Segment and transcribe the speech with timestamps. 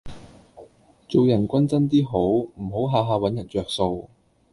[1.07, 4.09] 做人均真 D 好，唔好吓吓搵人着數